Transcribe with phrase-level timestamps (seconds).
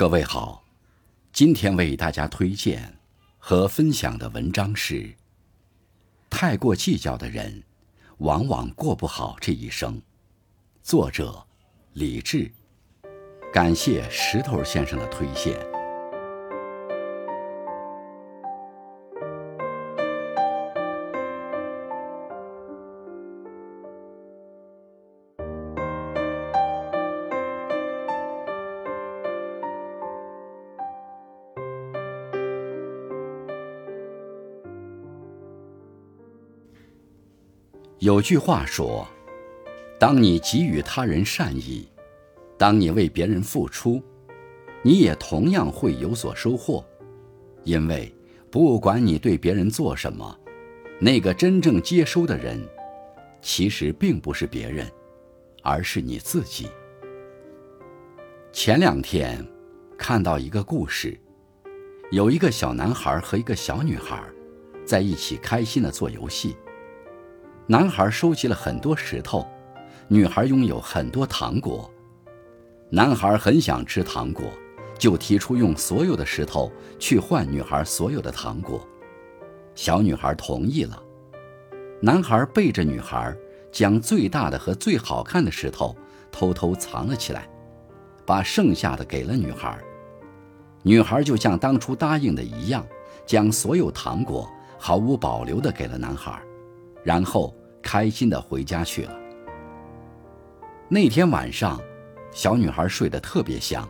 [0.00, 0.64] 各位好，
[1.30, 2.96] 今天为大家推荐
[3.36, 4.94] 和分享的文章是
[6.30, 7.62] 《太过计较的人，
[8.16, 9.96] 往往过不好这一生》，
[10.82, 11.46] 作者
[11.92, 12.50] 李志。
[13.52, 15.69] 感谢石头先生的推荐。
[38.00, 39.06] 有句话说
[40.00, 41.86] ：“当你给予他人善意，
[42.56, 44.02] 当你为别人付出，
[44.80, 46.82] 你也同样会有所收获。
[47.62, 48.10] 因为
[48.50, 50.34] 不管你对别人做什么，
[50.98, 52.66] 那个真正接收的人，
[53.42, 54.90] 其实并不是别人，
[55.62, 56.70] 而是你自己。”
[58.50, 59.46] 前两天
[59.98, 61.20] 看到一个故事，
[62.10, 64.24] 有一个小男孩和一个小女孩
[64.86, 66.56] 在一起开心的做游戏。
[67.70, 69.46] 男孩收集了很多石头，
[70.08, 71.88] 女孩拥有很多糖果。
[72.88, 74.42] 男孩很想吃糖果，
[74.98, 76.68] 就提出用所有的石头
[76.98, 78.84] 去换女孩所有的糖果。
[79.76, 81.00] 小女孩同意了。
[82.02, 83.32] 男孩背着女孩，
[83.70, 85.96] 将最大的和最好看的石头
[86.32, 87.48] 偷偷藏了起来，
[88.26, 89.78] 把剩下的给了女孩。
[90.82, 92.84] 女孩就像当初答应的一样，
[93.24, 96.42] 将所有糖果毫无保留地给了男孩，
[97.04, 97.54] 然后。
[97.82, 99.18] 开心的回家去了。
[100.86, 101.80] 那天晚上，
[102.30, 103.88] 小女孩睡得特别香，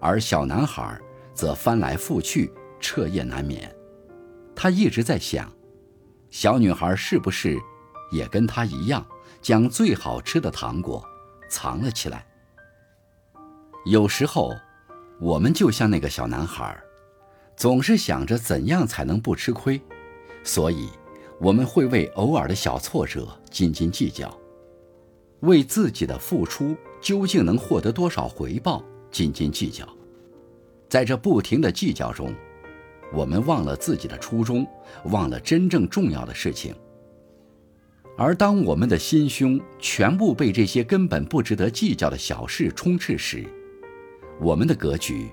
[0.00, 1.00] 而小男孩
[1.32, 3.74] 则翻来覆去，彻夜难眠。
[4.54, 5.50] 他一直在想，
[6.28, 7.58] 小女孩是不是
[8.12, 9.04] 也跟他一样，
[9.40, 11.02] 将最好吃的糖果
[11.48, 12.26] 藏了起来？
[13.86, 14.52] 有时候，
[15.18, 16.78] 我们就像那个小男孩，
[17.56, 19.80] 总是想着怎样才能不吃亏，
[20.44, 20.90] 所以。
[21.38, 24.34] 我们会为偶尔的小挫折斤斤计较，
[25.40, 29.86] 为自己的付出究竟能获得多少回报斤斤计较。
[30.88, 32.34] 在这不停的计较中，
[33.12, 34.66] 我们忘了自己的初衷，
[35.06, 36.74] 忘了真正重要的事情。
[38.16, 43.44] 而当我们的心胸全部被这些根本不值得计较的小事充斥时，
[44.40, 45.28] 我们的格局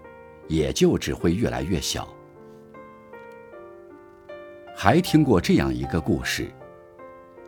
[0.50, 2.14] 也就只会越来越小。
[4.76, 6.52] 还听过这样一个故事：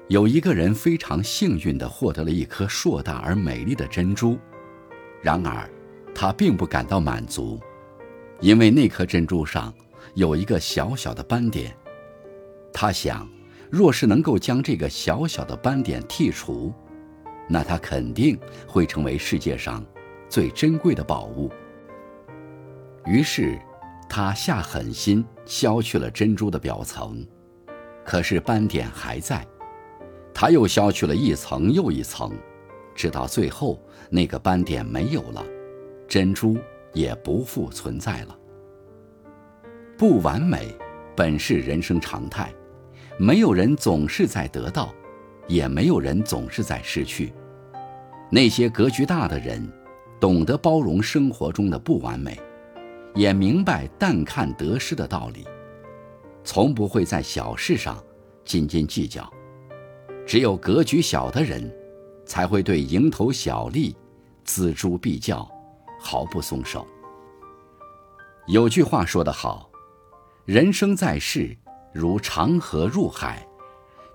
[0.07, 4.37] 有一个人非常幸运地获得了一颗硕大而美丽的珍珠，
[5.21, 5.67] 然而
[6.13, 7.59] 他并不感到满足，
[8.39, 9.73] 因为那颗珍珠上
[10.13, 11.75] 有一个小小的斑点。
[12.71, 13.27] 他想，
[13.71, 16.71] 若是能够将这个小小的斑点剔除，
[17.49, 19.83] 那它肯定会成为世界上
[20.29, 21.51] 最珍贵的宝物。
[23.05, 23.59] 于是。
[24.07, 27.25] 他下狠心削去了珍珠的表层，
[28.03, 29.45] 可是斑点还在。
[30.33, 32.31] 他又削去了一层又一层，
[32.93, 33.79] 直到最后
[34.09, 35.43] 那个斑点没有了，
[36.07, 36.57] 珍珠
[36.93, 38.37] 也不复存在了。
[39.97, 40.75] 不完美
[41.15, 42.53] 本是人生常态，
[43.17, 44.93] 没有人总是在得到，
[45.47, 47.33] 也没有人总是在失去。
[48.29, 49.65] 那些格局大的人，
[50.19, 52.37] 懂得包容生活中的不完美。
[53.15, 55.47] 也明白淡看得失的道理，
[56.43, 57.97] 从不会在小事上
[58.43, 59.31] 斤斤计较。
[60.27, 61.73] 只有格局小的人，
[62.25, 63.95] 才会对蝇头小利
[64.45, 65.49] 锱铢必较，
[65.97, 66.85] 毫不松手。
[68.47, 69.69] 有句话说得好
[70.43, 71.55] ：“人生在世，
[71.93, 73.47] 如长河入海，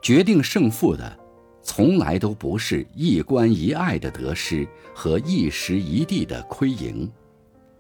[0.03, 1.19] 决定胜负的，
[1.63, 7.11] 从来都不是一关一爱的得失和一时一地的亏盈，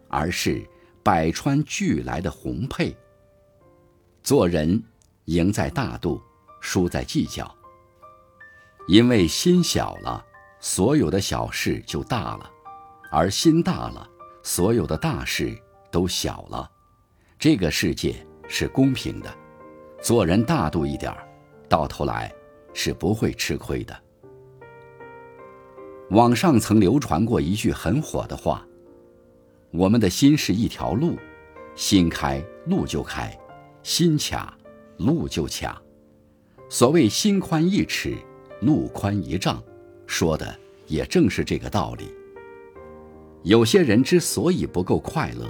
[0.09, 0.66] 而是。”
[1.03, 2.97] 百川俱来的红配。
[4.22, 4.83] 做人，
[5.25, 6.21] 赢在大度，
[6.61, 7.53] 输在计较。
[8.87, 10.25] 因为心小了，
[10.59, 12.50] 所有的小事就大了；
[13.10, 14.06] 而心大了，
[14.43, 15.56] 所有的大事
[15.91, 16.71] 都小了。
[17.39, 19.34] 这个世界是公平的，
[20.03, 21.16] 做人大度一点
[21.69, 22.30] 到头来
[22.74, 23.98] 是不会吃亏的。
[26.10, 28.66] 网上曾流传过一句很火的话。
[29.72, 31.17] 我们的心是一条路，
[31.77, 33.39] 心开路就开，
[33.84, 34.57] 心卡
[34.97, 35.81] 路就卡。
[36.69, 38.17] 所谓心宽一尺，
[38.63, 39.63] 路宽一丈，
[40.07, 42.13] 说的也正是这个道理。
[43.45, 45.49] 有些人之所以不够快乐，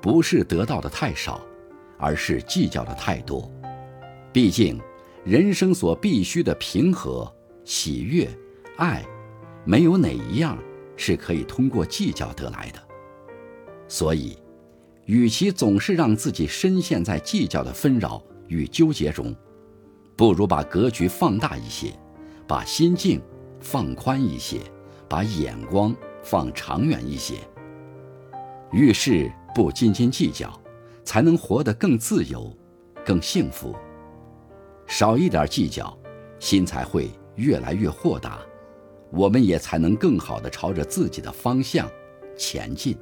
[0.00, 1.40] 不是得到的太少，
[1.98, 3.50] 而是计较的太多。
[4.30, 4.78] 毕竟，
[5.24, 7.30] 人生所必须的平和、
[7.64, 8.28] 喜悦、
[8.76, 9.02] 爱，
[9.64, 10.58] 没有哪一样
[10.96, 12.78] 是可以通过计较得来的。
[13.94, 14.36] 所以，
[15.04, 19.32] 与其总是让自己深陷在计较的纷扰与纠结中，
[20.16, 21.92] 不如把格局放大一些，
[22.44, 23.22] 把心境
[23.60, 24.58] 放宽一些，
[25.08, 25.94] 把眼光
[26.24, 27.36] 放长远一些。
[28.72, 30.60] 遇事不斤斤计较，
[31.04, 32.52] 才能活得更自由、
[33.04, 33.76] 更幸福。
[34.88, 35.96] 少一点计较，
[36.40, 38.40] 心才会越来越豁达，
[39.12, 41.88] 我们也才能更好的朝着自己的方向
[42.36, 42.98] 前进。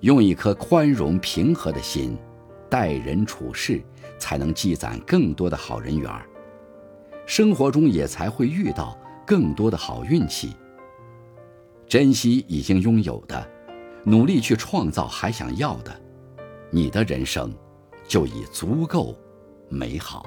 [0.00, 2.16] 用一颗宽容平和的心，
[2.70, 3.82] 待人处事，
[4.18, 6.10] 才能积攒更多的好人缘。
[7.26, 8.96] 生活中也才会遇到
[9.26, 10.54] 更多的好运气。
[11.88, 13.50] 珍惜已经拥有的，
[14.04, 16.00] 努力去创造还想要的，
[16.70, 17.52] 你的人生
[18.06, 19.16] 就已足够
[19.68, 20.24] 美好。